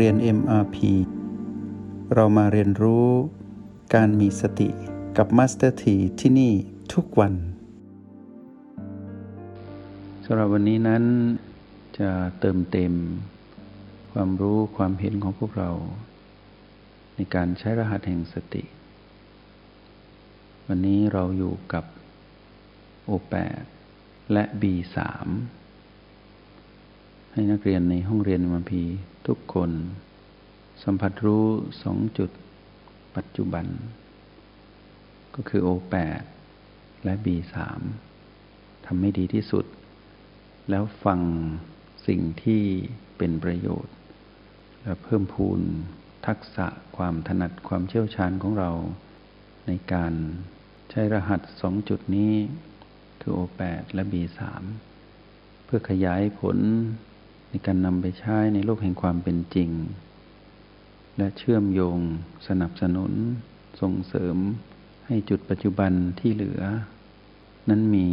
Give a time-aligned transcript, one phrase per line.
[0.00, 0.76] เรียน MRP
[2.14, 3.08] เรามาเรียนรู้
[3.94, 4.68] การมีสติ
[5.16, 6.52] กับ Master T ที่ที่นี่
[6.92, 7.34] ทุกวัน
[10.24, 11.04] สำหรับวันนี้นั้น
[11.98, 12.10] จะ
[12.40, 12.92] เติมเต็ม
[14.12, 15.70] ความรู้ความเห็นของพวกเรา
[17.14, 18.64] ในการใช้รหัสแห่งสติ
[20.66, 21.84] วันนี้เราอยู่กับ
[23.08, 23.34] O8
[24.32, 24.96] และ B3
[27.36, 28.82] ให้นักเรียนในห้องเรียนมัมพี
[29.26, 29.70] ทุกคน
[30.82, 31.46] สัมผัสรู้
[31.82, 32.30] สองจุด
[33.16, 33.66] ปัจจุบัน
[35.34, 36.22] ก็คือ O8
[37.04, 37.56] และ B3
[38.86, 39.64] ทำให้ดีที่สุด
[40.70, 41.20] แล้วฟัง
[42.06, 42.62] สิ่งที่
[43.18, 43.94] เป็นประโยชน์
[44.82, 45.60] และเพิ่มพูน
[46.26, 48.70] ทักษะความถนัดความเชี่ยวชาญของเรา
[49.66, 50.12] ในการ
[50.90, 52.34] ใช้รหัสสองจุดนี้
[53.20, 54.40] คือ O8 และ B3
[55.64, 56.58] เพื่อขยายผล
[57.54, 59.70] ในการนำไปใช้ในโลกแห่งความเป็นจริง
[61.18, 61.98] และเชื่อมโยง
[62.48, 63.12] สนับสนุน
[63.80, 64.36] ส่งเสริม
[65.06, 66.62] ให้จุดปัจจุบันที่เหลือ
[67.68, 68.08] นั้นมี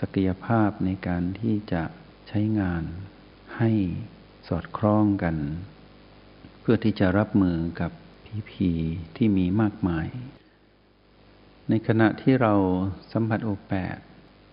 [0.00, 1.82] ศักยภาพในการที่จะ
[2.28, 2.82] ใช้งาน
[3.58, 3.70] ให้
[4.48, 5.36] สอดคล้องกัน
[6.60, 7.90] เพื่อที่จะรับมือกับ
[8.24, 8.70] ผีผี
[9.16, 10.08] ที่มีมากมาย
[11.68, 12.54] ในขณะที่เรา
[13.12, 13.96] สัมผัสโอแปด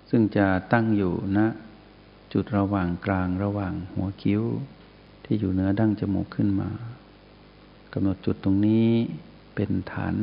[0.10, 1.48] ซึ่งจะตั้งอยู่ณนะ
[2.34, 4.44] จุดระหว่างกลางระหว่างหัวคิ้ว
[5.26, 6.70] ที่อยู่เหนือดั้งจมูกขึ้นมา
[7.94, 8.88] กำหนดจุดตรงนี้
[9.56, 10.16] เป็นฐาน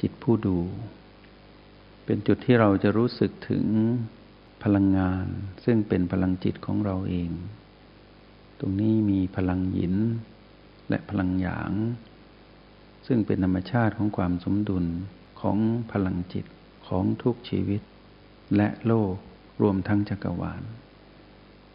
[0.00, 0.58] จิตผู้ดู
[2.04, 3.64] เป็นจุดที่เราจะรู้สึกถึง
[4.62, 5.26] พลังงาน
[5.64, 7.30] ซึ่งเป็นพลังจิตของเราเอง
[8.58, 9.94] ตรงนี้มีพลังหยิน
[10.88, 11.72] และพลังหยาง
[13.06, 14.84] ซึ่งเป็นธรรมชาติของความสมดุล
[15.40, 15.58] ของ
[15.92, 16.46] พลังจิต
[16.88, 17.82] ของทุกชีวิต
[18.56, 19.14] และโลก
[19.62, 20.62] รวมทั้งจักรวาล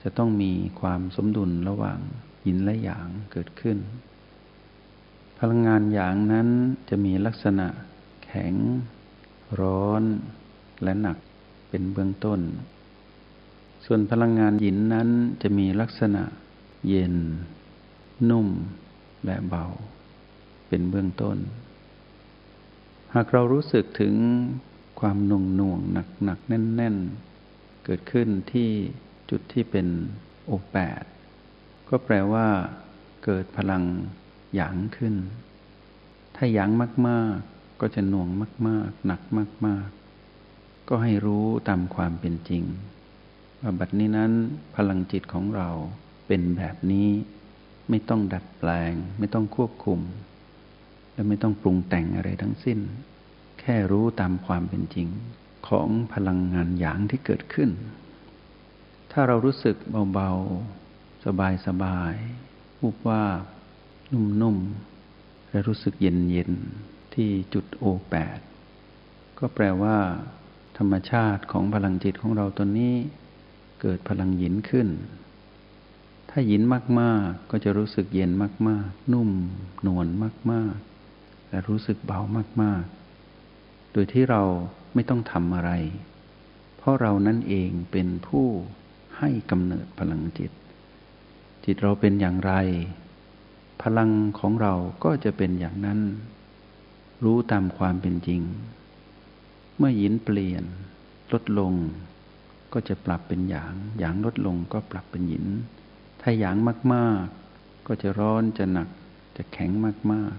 [0.03, 1.99] จะต้องมีความสมดุลระหว่าง
[2.45, 3.77] หินและหยางเกิดขึ้น
[5.39, 6.47] พลังงานหยางนั้น
[6.89, 7.67] จะมีลักษณะ
[8.25, 8.53] แข็ง
[9.59, 10.03] ร้อน
[10.83, 11.17] และหนัก
[11.69, 12.39] เป็นเบื้องต้น
[13.85, 15.09] ส่วนพลังงานหินนั้น
[15.41, 16.23] จะมีลักษณะ
[16.87, 17.15] เย็น
[18.29, 18.47] นุ่ม
[19.25, 19.65] และเบา
[20.67, 21.37] เป็นเบื้องต้น
[23.13, 24.15] หากเรารู้สึกถึง
[24.99, 26.95] ความหน่วงหน่วงหนักหนักแน่นแน่น
[27.85, 28.69] เกิดขึ้นที่
[29.29, 29.87] จุดที่เป็น
[30.45, 31.03] โอแปด
[31.89, 32.47] ก็แปลว่า
[33.23, 33.83] เกิดพลัง
[34.55, 35.15] หยางขึ้น
[36.35, 36.69] ถ้าหยาง
[37.07, 38.29] มาก ๆ ก็จะหน่วง
[38.67, 39.21] มาก ๆ หนัก
[39.65, 39.87] มาก
[40.35, 42.63] ๆ ก็ให้รู้ตามความเป็นจริง
[43.61, 44.31] ว่าบัดนี้นั้น
[44.75, 45.69] พลังจิตของเรา
[46.27, 47.09] เป็นแบบนี้
[47.89, 49.99] ไม่ต้องดัดแปลง ไม่ต้องควบคุม
[51.13, 52.79] และไม่ต้องปรุงแต่งอะไรทั้งสิ้น
[53.59, 55.07] แค่รู้ตามความเป็นจริง
[55.67, 57.69] ของพลังงานหยางที่เกิดขึ้น
[59.11, 59.75] ถ้าเรารู้สึก
[60.13, 61.23] เบาๆ
[61.65, 63.23] สบายๆวูบว่า
[64.41, 68.39] นุ่มๆ และรู้สึกเย็นๆ ที่จุดโอแปด
[69.39, 69.97] ก็แปลว่า
[70.77, 72.95] ธรรมชาติของพลังจิตของเราตัวนี้
[73.81, 74.87] เกิดพลังหยินขึ้น
[76.29, 76.61] ถ้าหยิน
[76.99, 78.31] มากๆ ก็จะรู้สึกเย็น
[78.67, 79.29] มากๆ นุ่ม
[79.87, 80.07] นวล
[80.51, 82.19] มากๆ และรู้สึกเบา
[82.61, 84.41] มากๆ โดยที่เรา
[84.93, 85.71] ไม่ต้องทำอะไร
[86.77, 88.47] เพราะเรานั่นเองเป็นผู้
[89.19, 90.51] ให้กำเนิดพลังจิต
[91.63, 92.53] จิตเราเป็นอย่างไร
[93.81, 94.09] พลัง
[94.39, 95.99] ของเราก็จะเป็นอย่างนั้น
[97.23, 98.41] รู้ตามความเป็นจริง
[99.77, 100.63] เมื่อยินเปลี่ยน
[101.31, 101.73] ลดลง
[102.73, 105.45] ก็จะปรับเป็นหยาง หยางลดลงก็ปรับเป็นหิน
[106.21, 106.55] ถ้าหยาง
[106.93, 108.87] มากๆ ก็จะร้อนจะหนัก
[109.37, 109.71] จะแข็ง
[110.11, 110.35] มาก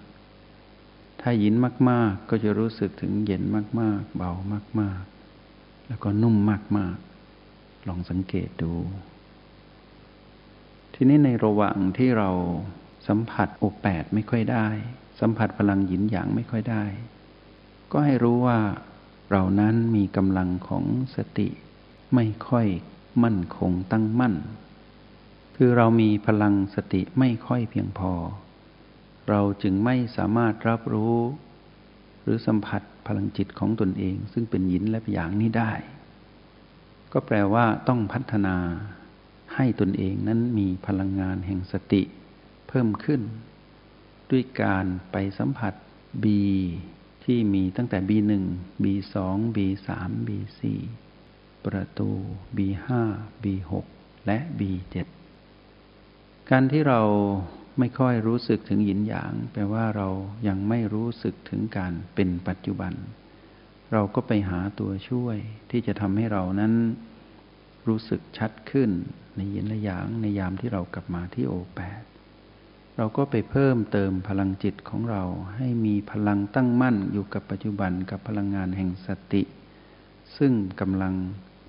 [0.58, 1.54] ๆถ้ายิน
[1.88, 3.42] มาก ๆ ก็จะรู้สึกถึงเย็น
[3.80, 4.32] มาก ๆ เบา
[4.80, 5.02] มาก
[5.44, 6.36] ๆ แล้วก็นุ่ม
[6.78, 7.09] มาก ๆ
[7.88, 8.72] ลองสังเกตดู
[10.94, 12.30] ทีนี้ในระหว่างที่เรา
[13.08, 14.68] สัมผัสโอแปดไม่ค่อยได้
[15.20, 16.84] สัมผัสพลังหยินหยางไม่ค่อยได้
[17.92, 18.58] ก็ให้รู้ว่า
[19.30, 20.84] เรานั้นมีกำลังของ
[21.16, 21.48] สติ
[22.14, 22.66] ไม่ค่อย
[23.24, 24.34] มั่นคงตั้งมั่น
[25.56, 28.12] คือเรามีพลังสติไม่ค่อยเพียงพอ
[29.28, 31.18] เราจึงไม่สามารถรับรู้
[32.22, 35.72] หรือสัมผัสพลังจิตของตนเอง ซึ่งเป็นหยินและหยางนี้ได้
[37.12, 38.56] ก็แปลว่าต้องพัฒนา
[39.54, 42.02] ให้ตนเองนั้นมีพลังงานแห่งสติ
[42.68, 43.22] เพิ่มขึ้น
[44.30, 45.74] ด้วยการไปสัมผัส
[46.24, 46.26] B
[47.24, 48.32] ที่มีตั้งแต่ B1
[48.84, 49.16] B2
[49.56, 49.88] B3
[50.26, 50.60] B4
[51.64, 52.10] ประตู
[52.56, 52.86] B5
[53.42, 53.72] B6
[54.26, 54.94] และ B7
[56.50, 57.00] การที่เรา
[57.78, 60.08] ไม่ค่อยรู้สึกถึงหยินหยาง แปลว่าเรา
[60.48, 62.92] ยังไม่รู้สึกถึงการเป็นปัจจุบัน
[63.92, 65.36] เราก็ไปหาตัวช่วย
[65.70, 66.74] ที่จะทำให้เรานั้น
[67.88, 68.90] รู้สึกชัดขึ้น
[69.36, 72.02] ในยินและหยางในยามที่เรากลับมาที่โอแปด
[72.96, 75.22] เราก็ไปเพิ่มเติมพลังจิตของเรา
[75.56, 79.42] ให้มีพลังตั้งมั่นอยู่กับปัจจุบันกับพลังงานแห่งสติ
[80.36, 81.14] ซึ่งกำลัง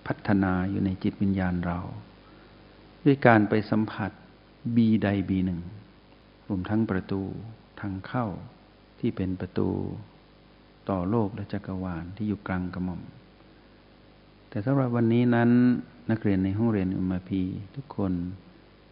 [0.08, 1.80] พัฒนาอยู่ในจิตวิญญาณเรา
[3.06, 4.12] ด้วยการไปสัมผัส
[4.76, 5.62] บีใดบีหนึ่ง
[6.48, 7.22] รวมทั้งประตู
[7.80, 8.26] ทางเข้า
[9.00, 9.70] ที่เป็นประตู
[10.92, 13.02] ต่อโลกและจักรวาลที่อยู่กลางกระหม่อม
[14.50, 15.50] แต่สำหรับวันนี้นั้น
[16.12, 17.42] นักเรียนในห้องเรียนอุมาพี
[17.76, 18.14] ทุกคน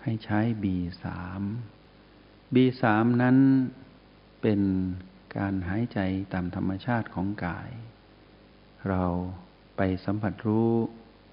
[0.03, 1.05] ให้ใช้ B3
[2.53, 2.83] B3
[3.21, 3.37] นั้น
[4.41, 4.61] เป็น
[5.37, 5.99] การหายใจ
[6.33, 7.69] ตามธรรมชาติของกาย
[8.87, 9.03] เรา
[9.77, 10.69] ไปสัมผัสรู้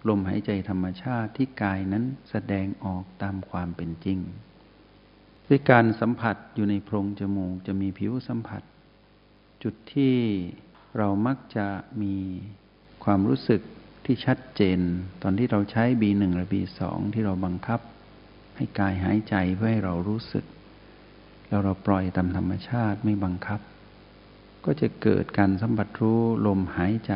[0.08, 4.18] ลมหายใจธรรมชาติที่กายนั้นแสดงออกตามความเป็นจริง
[5.46, 8.62] ด้วยการสัมผัสอยู่ในโพรงจมูกจะมีผิวสัมผัส
[9.62, 10.16] จุดที่
[10.98, 11.66] เรามักจะ
[12.02, 12.16] มี
[13.04, 13.60] ความรู้สึก
[14.04, 14.78] ที่ชัดเจน
[15.22, 16.80] ตอนที่เราใช้ B1 หรือ B2
[17.14, 17.80] ที่เราบังคับ
[18.56, 20.44] ให้กายหายใจเพื่อให้เรารู้สึก
[21.48, 23.60] แล้วเราปล่อยตามธรรมชาติไม่บังคับ
[24.64, 27.14] ก็จะเกิดการสัมผัสรู้ลมหายใจ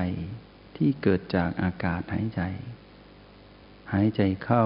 [0.76, 2.42] ที่เกิดจากอากาศหายใจ
[3.92, 4.64] หายใจเข้า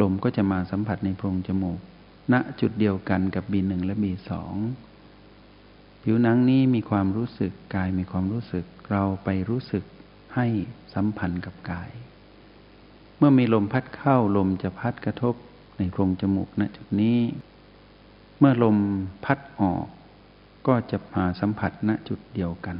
[0.00, 1.78] ลมก็จะมาสัมผัสในโพรงจมูก
[2.32, 4.30] ณจุดเดียวกันกับ B1 และ B2
[6.06, 9.84] ผิวหนังนี้มีความรู้สึกกายมีความรู้สึก เราไปรู้สึก
[10.34, 10.46] ให้
[10.94, 11.90] สัมพันธ์กับกาย
[13.18, 15.34] เมื่อมีลมพัดเข้าลมจะพัดกระทบ
[15.76, 17.18] ในโพรงจมูกณจุดนี้
[18.38, 18.76] เมื่อลม
[19.24, 19.86] พัดออก
[20.66, 22.78] ก็จะมาสัมผัสณจุดเดียวกัน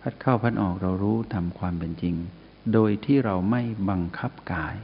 [0.00, 2.14] พัดเข้าพัดออกเรารู้ทำความเป็นจริง
[2.72, 4.76] โดยที่เราไม่บังคับกาย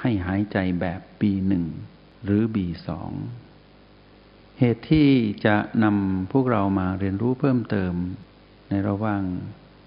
[0.00, 1.64] ให้หายใจแบบบีหนึ่ง
[2.24, 3.12] หรือบีสอง
[4.58, 5.08] เหตุที่
[5.46, 7.94] จะนำพวกเรามาเรียนรู้เพิ่มเติม
[8.68, 9.22] ในระหว่าง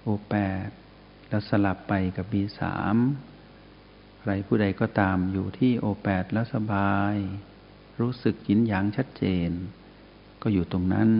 [0.02, 0.34] โอแป
[0.66, 0.68] ด
[1.28, 2.96] แล้วสลับไปกับบีสาม
[4.20, 7.14] ใครผู้ใดก็ตามอยู่ที่โอแปดแล้วสบาย
[8.00, 9.50] รู้สึกยินหยางชัดเจน
[10.42, 11.10] ก็อยู่ตรงนั้น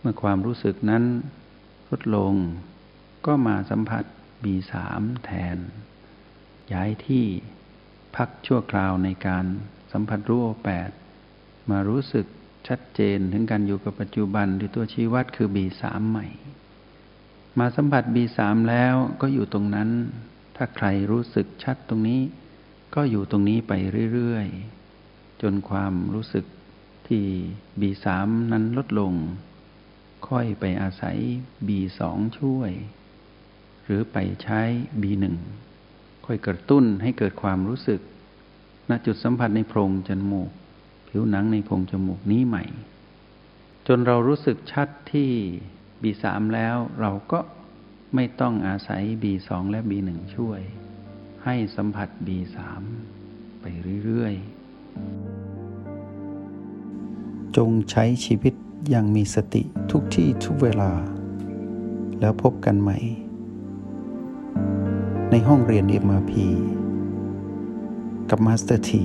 [0.00, 1.04] เมื่อความรู้สึกนั้น
[1.90, 2.34] ลดลง
[3.26, 4.04] ก็มาสัมผัส
[4.44, 5.58] บีสามแทน
[6.72, 7.24] ย้ายที่
[8.16, 9.44] พักชั่วคราวในการ
[9.92, 10.90] สัมผัสรู้โอแปด
[11.70, 12.26] มารู้สึก
[12.68, 16.26] ชัดเจนถึงการอยู่กับปัจจุบันที่ตัวชี้วัดคือบีสามใหม่
[17.58, 19.90] มาสัมผัส B3 แล้วก็อยู่ตรงนั้น
[20.56, 22.20] ถ้าใครรู้สึกชัดตรงนี้
[22.94, 23.72] ก็อยู่ตรงนี้ไป
[24.12, 26.44] เรื่อยๆ จนความรู้สึก
[27.08, 27.24] ที่
[27.80, 28.06] B3
[28.52, 29.12] นั้นลดลง
[30.28, 31.18] ค่อยไปอาศัย
[31.68, 32.00] B2
[32.38, 32.70] ช่วย
[33.84, 34.60] หรือไปใช้
[35.02, 35.24] B1
[36.26, 38.00] ค่อยกระตุ้นให้เกิดความรู้สึก
[38.90, 40.50] ณจุดสัมผัสในโพรงจมูก
[41.08, 42.64] ผิวหนังในโพรงจมูกนี้ใหม่
[43.86, 45.30] จนเรารู้สึกชัดที่
[46.02, 46.24] B3
[46.54, 47.40] แล้วเราก็
[48.14, 50.60] ไม่ต้องอาศัย B2 และ B1 ช่วย
[51.44, 52.56] ให้สัมผัส B3
[53.60, 53.64] ไป
[54.04, 54.56] เรื่อยๆ
[57.56, 58.54] จงใช้ชีวิต
[58.90, 60.92] อย่างมีสติทุกที่ทุกเวลา
[62.20, 62.98] แล้วพบกันใหม่
[65.30, 66.32] ในห้องเรียน MRP
[68.30, 69.04] กับ Master T